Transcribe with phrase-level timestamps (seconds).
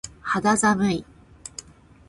[0.23, 1.05] 肌寒い。